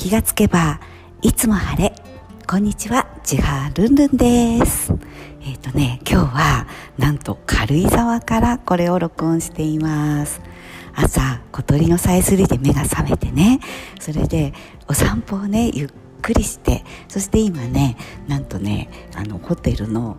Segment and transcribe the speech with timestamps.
[0.00, 0.80] 気がつけば
[1.20, 1.94] いつも晴れ。
[2.46, 4.94] こんにちはちはるんるんです。
[5.42, 6.66] えっ、ー、とね今日は
[6.96, 10.40] なんと軽井沢からこれを録音しています。
[10.94, 13.60] 朝小鳥のさえずりで目が覚めてね。
[14.00, 14.54] それで
[14.88, 15.88] お散歩をねゆっ
[16.22, 16.82] くりして。
[17.06, 20.16] そして今ねなんとねあのホテルの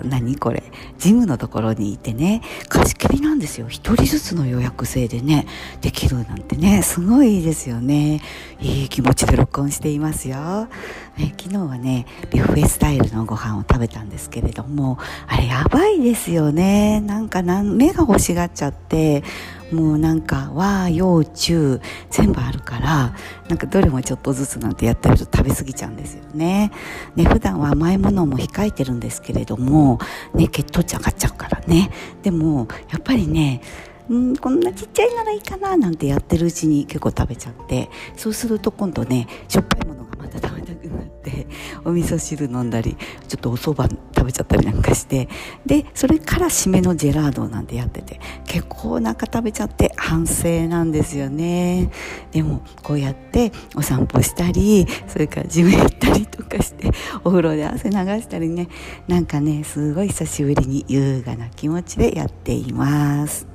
[0.00, 0.62] 何これ
[0.98, 3.66] ジムのところにいてね貸し切りなんですよ。
[3.66, 5.46] 1人ずつの予約制でね
[5.80, 8.20] できるなんてねすごいですよね。
[8.60, 10.66] いい気持ちで録音していますよ、
[11.18, 17.00] ね、昨日はねビュッフェスタイルのご飯を食べたんですけれどもあれやばいですよね。
[17.00, 19.24] なんか目が欲しがっちゃって
[19.72, 23.14] もうなんか和洋中全部あるから
[23.48, 26.70] なんかどれもちょっとずつなんてやってると食べ過ぎちゃうんですよね。
[27.16, 29.98] ね普段は甘いものも控えてるんですけれども
[30.34, 31.90] ね血糖値上がっちゃうからね。
[32.22, 33.62] でもやっぱりね
[34.08, 39.81] うんこんなちっちゃいならいいかななんてやってるうちに結構食べちゃってそうすると今度ねしょっぱい
[41.84, 42.96] お味噌汁飲んだり
[43.28, 45.28] ちょっとお蕎麦食べちゃったりなんかして
[45.66, 51.90] でそれから締めのジェラードなんてやってて結構お腹食べちゃって反省なんですよね。
[52.30, 56.90] でもこうやってお散歩したりそれからジム行ったりとかして
[57.24, 58.68] お風呂で汗流したりね
[59.08, 63.46] なんかねすごい久しぶりに優雅な気持ちでやっています。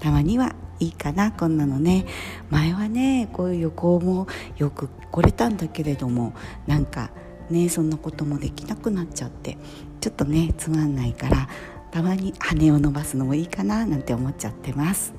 [0.00, 2.06] たまにはいいかなこんなのね。
[2.50, 6.34] 前はねこういう旅行もよく来れたんだけれども
[6.66, 7.10] なんか
[7.50, 9.58] ねそんなこともできなくなっちゃって
[10.00, 11.48] ちょっとねつまんないから
[11.90, 15.14] たまに羽を伸ばすのもいいかななんて思っちゃってます。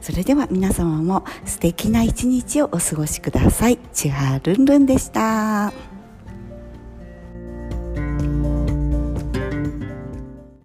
[0.00, 3.78] それでは皆様も素敵な一日をお過ごしください。
[3.92, 5.89] ちはるんるんでした。